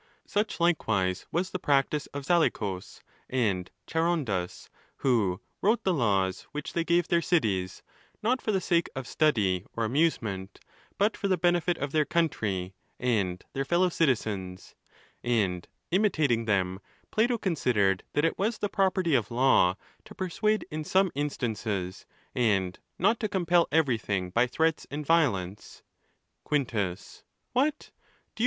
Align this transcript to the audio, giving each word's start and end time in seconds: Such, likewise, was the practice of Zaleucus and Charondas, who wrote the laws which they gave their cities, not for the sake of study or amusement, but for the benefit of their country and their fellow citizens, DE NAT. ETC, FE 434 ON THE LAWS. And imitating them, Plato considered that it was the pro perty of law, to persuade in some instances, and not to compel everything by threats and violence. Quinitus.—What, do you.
Such, 0.25 0.59
likewise, 0.59 1.27
was 1.31 1.51
the 1.51 1.59
practice 1.59 2.07
of 2.07 2.25
Zaleucus 2.25 3.03
and 3.29 3.69
Charondas, 3.85 4.67
who 5.05 5.41
wrote 5.61 5.83
the 5.83 5.93
laws 5.93 6.47
which 6.53 6.73
they 6.73 6.83
gave 6.83 7.07
their 7.07 7.21
cities, 7.21 7.83
not 8.23 8.41
for 8.41 8.51
the 8.51 8.59
sake 8.61 8.89
of 8.95 9.05
study 9.05 9.63
or 9.75 9.85
amusement, 9.85 10.59
but 10.97 11.15
for 11.15 11.27
the 11.27 11.37
benefit 11.37 11.77
of 11.77 11.91
their 11.91 12.03
country 12.03 12.73
and 12.99 13.45
their 13.53 13.63
fellow 13.63 13.89
citizens, 13.89 14.73
DE 15.23 15.47
NAT. 15.47 15.67
ETC, 15.91 15.91
FE 15.91 15.97
434 15.99 16.33
ON 16.33 16.45
THE 16.45 16.51
LAWS. 16.51 16.77
And 16.79 16.79
imitating 16.79 16.79
them, 16.79 16.79
Plato 17.11 17.37
considered 17.37 18.03
that 18.13 18.25
it 18.25 18.39
was 18.39 18.57
the 18.57 18.69
pro 18.69 18.89
perty 18.89 19.13
of 19.13 19.29
law, 19.29 19.75
to 20.05 20.15
persuade 20.15 20.65
in 20.71 20.83
some 20.83 21.11
instances, 21.13 22.07
and 22.33 22.79
not 22.97 23.19
to 23.19 23.29
compel 23.29 23.67
everything 23.71 24.31
by 24.31 24.47
threats 24.47 24.87
and 24.89 25.05
violence. 25.05 25.83
Quinitus.—What, 26.43 27.91
do 28.33 28.39
you. 28.39 28.39